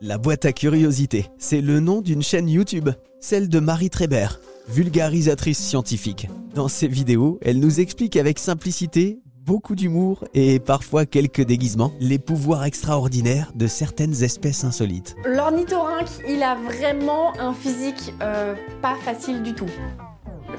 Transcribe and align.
La 0.00 0.16
boîte 0.16 0.44
à 0.44 0.52
curiosité, 0.52 1.26
c'est 1.38 1.60
le 1.60 1.80
nom 1.80 2.02
d'une 2.02 2.22
chaîne 2.22 2.48
YouTube, 2.48 2.88
celle 3.18 3.48
de 3.48 3.58
Marie 3.58 3.90
Trébert, 3.90 4.38
vulgarisatrice 4.68 5.58
scientifique. 5.58 6.28
Dans 6.54 6.68
ses 6.68 6.86
vidéos, 6.86 7.40
elle 7.42 7.58
nous 7.58 7.80
explique 7.80 8.16
avec 8.16 8.38
simplicité, 8.38 9.18
beaucoup 9.44 9.74
d'humour 9.74 10.24
et 10.34 10.60
parfois 10.60 11.04
quelques 11.04 11.40
déguisements 11.40 11.90
les 11.98 12.20
pouvoirs 12.20 12.64
extraordinaires 12.64 13.50
de 13.56 13.66
certaines 13.66 14.22
espèces 14.22 14.62
insolites. 14.62 15.16
L'ornithorynque, 15.24 16.06
il 16.28 16.44
a 16.44 16.54
vraiment 16.54 17.36
un 17.40 17.52
physique 17.52 18.14
euh, 18.22 18.54
pas 18.80 18.94
facile 19.04 19.42
du 19.42 19.52
tout. 19.52 19.70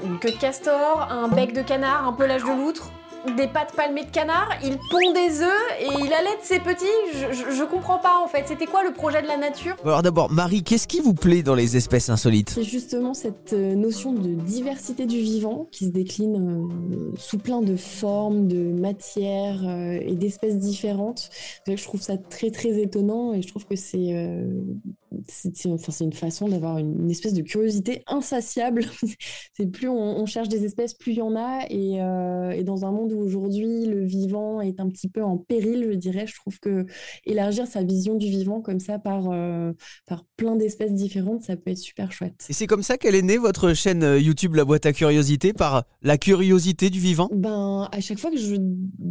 Une 0.04 0.18
queue 0.18 0.32
de 0.32 0.38
castor, 0.38 1.08
un 1.10 1.28
bec 1.28 1.54
de 1.54 1.62
canard, 1.62 2.06
un 2.06 2.12
pelage 2.12 2.42
de 2.42 2.48
loutre, 2.48 2.92
des 3.36 3.46
pattes 3.46 3.74
palmées 3.76 4.04
de 4.04 4.10
canard, 4.10 4.48
il 4.62 4.76
pond 4.90 5.12
des 5.12 5.42
œufs 5.42 5.70
et 5.80 5.86
il 6.04 6.12
allait 6.12 6.36
de 6.36 6.42
ses 6.42 6.58
petits. 6.58 6.86
Je, 7.14 7.32
je, 7.32 7.50
je 7.54 7.64
comprends 7.64 7.98
pas 7.98 8.18
en 8.22 8.28
fait. 8.28 8.44
C'était 8.46 8.66
quoi 8.66 8.82
le 8.84 8.92
projet 8.92 9.22
de 9.22 9.26
la 9.26 9.36
nature? 9.36 9.76
Alors 9.84 10.02
d'abord, 10.02 10.30
Marie, 10.30 10.62
qu'est-ce 10.62 10.88
qui 10.88 11.00
vous 11.00 11.14
plaît 11.14 11.42
dans 11.42 11.54
les 11.54 11.76
espèces 11.76 12.08
insolites? 12.08 12.50
C'est 12.50 12.62
justement 12.62 13.14
cette 13.14 13.52
euh, 13.52 13.74
notion 13.74 14.12
de 14.12 14.28
diversité 14.34 15.06
du 15.06 15.18
vivant 15.18 15.68
qui 15.70 15.86
se 15.86 15.90
décline 15.90 16.68
euh, 16.92 17.12
sous 17.16 17.38
plein 17.38 17.60
de 17.60 17.76
formes, 17.76 18.48
de 18.48 18.72
matières 18.72 19.62
euh, 19.66 19.98
et 20.00 20.14
d'espèces 20.14 20.58
différentes. 20.58 21.30
Je 21.66 21.82
trouve 21.84 22.00
ça 22.00 22.16
très 22.16 22.50
très 22.50 22.80
étonnant 22.80 23.32
et 23.32 23.42
je 23.42 23.48
trouve 23.48 23.66
que 23.66 23.76
c'est 23.76 24.12
euh, 24.14 24.44
c'est 25.28 25.66
enfin, 25.66 25.92
une 26.04 26.12
façon 26.12 26.48
d'avoir 26.48 26.78
une, 26.78 27.00
une 27.00 27.10
espèce 27.10 27.34
de 27.34 27.42
curiosité 27.42 28.02
insatiable. 28.06 28.84
c'est 29.56 29.66
plus 29.66 29.88
on, 29.88 30.20
on 30.20 30.26
cherche 30.26 30.48
des 30.48 30.64
espèces, 30.64 30.94
plus 30.94 31.12
il 31.12 31.18
y 31.18 31.22
en 31.22 31.36
a. 31.36 31.66
Et, 31.70 32.00
euh, 32.02 32.50
et 32.50 32.64
dans 32.64 32.84
un 32.84 32.92
monde 32.92 33.12
où 33.12 33.20
aujourd'hui 33.20 33.86
le 33.86 34.04
vivant 34.04 34.60
est 34.60 34.80
un 34.80 34.88
petit 34.88 35.08
peu 35.08 35.22
en 35.22 35.36
péril, 35.36 35.88
je 35.90 35.96
dirais, 35.96 36.26
je 36.26 36.34
trouve 36.34 36.58
que 36.60 36.86
élargir 37.24 37.66
sa 37.66 37.82
vision 37.82 38.14
du 38.14 38.28
vivant 38.28 38.60
comme 38.60 38.80
ça 38.80 38.98
par, 38.98 39.30
euh, 39.30 39.72
par 40.06 40.24
plein 40.36 40.56
d'espèces 40.56 40.94
différentes, 40.94 41.42
ça 41.42 41.56
peut 41.56 41.70
être 41.70 41.78
super 41.78 42.12
chouette. 42.12 42.46
Et 42.48 42.52
c'est 42.52 42.66
comme 42.66 42.82
ça 42.82 42.98
qu'elle 42.98 43.14
est 43.14 43.22
née, 43.22 43.38
votre 43.38 43.74
chaîne 43.74 44.02
euh, 44.02 44.18
YouTube 44.18 44.54
La 44.54 44.64
boîte 44.64 44.86
à 44.86 44.92
curiosité, 44.92 45.52
par 45.52 45.84
la 46.02 46.18
curiosité 46.18 46.90
du 46.90 47.00
vivant? 47.00 47.28
Ben, 47.32 47.88
à 47.92 48.00
chaque 48.00 48.18
fois 48.18 48.30
que 48.30 48.38
je, 48.38 48.56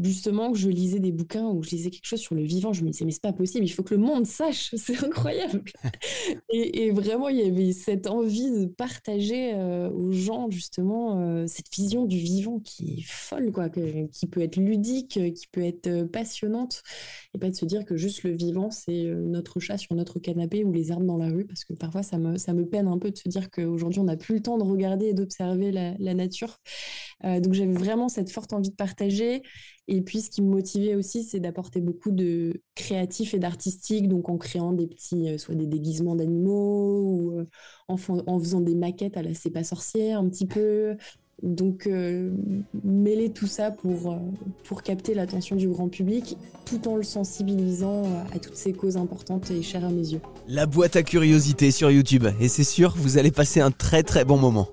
justement, 0.03 0.52
que 0.52 0.58
je 0.58 0.70
lisais 0.70 1.00
des 1.00 1.11
bouquins 1.11 1.45
ou 1.45 1.59
que 1.59 1.67
je 1.67 1.72
lisais 1.72 1.89
quelque 1.89 2.05
chose 2.05 2.20
sur 2.20 2.36
le 2.36 2.44
vivant, 2.44 2.73
je 2.73 2.83
me 2.83 2.89
disais, 2.89 3.05
mais 3.05 3.11
c'est 3.11 3.22
pas 3.22 3.33
possible, 3.33 3.66
il 3.66 3.70
faut 3.70 3.83
que 3.83 3.94
le 3.94 4.02
monde 4.02 4.26
sache, 4.26 4.73
c'est 4.78 5.03
incroyable. 5.03 5.64
Et, 6.52 6.92
vraiment, 6.92 7.30
il 7.30 7.38
y 7.38 7.44
avait 7.44 7.72
cette 7.73 8.08
envie 8.08 8.52
de 8.52 8.66
partager 8.66 9.53
euh, 9.53 9.89
aux 9.89 10.11
gens, 10.11 10.50
justement, 10.50 11.19
euh, 11.19 11.45
cette 11.47 11.73
vision 11.73 12.05
du 12.05 12.17
vivant 12.17 12.59
qui 12.59 13.00
est 13.00 13.05
folle, 13.05 13.52
quoi, 13.52 13.69
qui 13.69 14.27
peut 14.27 14.42
être 14.42 14.58
ludique, 14.58 15.17
euh, 15.17 15.31
qui 15.31 15.47
peut 15.47 15.64
être 15.64 16.03
passionnante, 16.03 16.83
et 17.33 17.39
pas 17.39 17.50
de 17.50 17.55
se 17.55 17.66
dire 17.66 17.86
que 17.86 17.97
juste 17.97 18.23
le 18.23 18.31
vivant, 18.31 18.72
c'est 18.72 19.03
notre 19.03 19.59
chat 19.59 19.77
sur 19.77 19.95
notre 19.95 20.20
canapé 20.20 20.64
ou 20.64 20.72
les 20.72 20.92
arbres 20.92 21.05
dans 21.05 21.17
la 21.17 21.30
rue, 21.30 21.45
parce 21.45 21.64
que 21.64 21.73
parfois, 21.73 22.03
ça 22.03 22.17
me, 22.17 22.38
ça 22.38 22.53
me 22.53 22.66
peine 22.66 22.88
un 22.88 22.97
peu 22.97 23.11
de 23.11 23.17
se 23.17 23.30
dire 23.30 23.50
qu'aujourd'hui, 23.50 24.00
on 24.00 24.05
n'a 24.05 24.17
plus 24.17 24.36
le 24.36 24.42
temps 24.42 24.58
de 24.58 24.64
regarder 24.64 25.08
et 25.08 25.14
d'observer 25.14 25.72
la, 25.72 26.14
nature. 26.14 26.59
Donc 27.23 27.53
j'avais 27.53 27.73
vraiment 27.73 28.09
cette 28.09 28.31
forte 28.31 28.52
envie 28.52 28.72
de 28.72 28.75
partager. 28.75 29.44
Et 29.92 30.02
puis 30.02 30.22
ce 30.22 30.30
qui 30.30 30.44
me 30.44 30.50
motivait 30.50 30.94
aussi, 30.94 31.23
c'est 31.23 31.40
d'apporter 31.40 31.82
beaucoup 31.82 32.12
de 32.12 32.62
créatif 32.76 33.34
et 33.34 33.40
d'artistique, 33.40 34.08
donc 34.08 34.30
en 34.30 34.38
créant 34.38 34.72
des 34.72 34.86
petits, 34.86 35.30
euh, 35.30 35.40
soit 35.40 35.56
des 35.56 35.66
déguisements 35.66 36.16
d'animaux 36.16 37.02
ou 37.02 37.32
euh, 37.40 37.45
en, 37.88 37.98
fa- 37.98 38.22
en 38.28 38.40
faisant 38.40 38.62
des 38.62 38.76
maquettes 38.76 39.17
à 39.17 39.23
la 39.23 39.34
C'est 39.34 39.50
pas 39.50 39.64
sorcière 39.64 40.20
un 40.20 40.30
petit 40.30 40.45
peu. 40.45 40.95
Donc 41.42 41.88
euh, 41.88 42.32
mêler 42.84 43.32
tout 43.32 43.48
ça 43.48 43.72
pour, 43.72 44.20
pour 44.66 44.84
capter 44.84 45.16
l'attention 45.16 45.56
du 45.56 45.70
grand 45.70 45.90
public 45.90 46.38
tout 46.66 46.88
en 46.88 46.95
le 46.95 47.04
sensibilisant 47.04 48.04
à 48.32 48.38
toutes 48.40 48.58
ces 48.58 48.73
causes 48.73 48.98
importantes 48.98 49.50
et 49.50 49.64
chères 49.64 49.86
à 49.86 49.90
mes 49.90 50.12
yeux. 50.12 50.22
La 50.48 50.67
boîte 50.67 50.98
à 50.98 51.02
curiosité 51.02 51.72
sur 51.72 51.90
YouTube, 51.90 52.28
et 52.40 52.48
c'est 52.48 52.64
sûr, 52.64 52.94
vous 52.95 53.17
allez 53.17 53.32
passer 53.32 53.60
un 53.60 53.72
très 53.72 54.04
très 54.04 54.23
bon 54.23 54.38
moment. 54.38 54.67